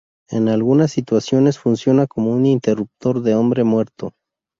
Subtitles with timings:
[0.31, 4.15] En algunas situaciones funciona como un interruptor de hombre muerto.